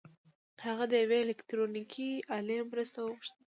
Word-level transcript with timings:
هغه 0.65 0.83
د 0.91 0.93
يوې 1.03 1.19
الکټرونيکي 1.27 2.09
الې 2.35 2.57
مرسته 2.71 2.97
وغوښته. 3.01 3.41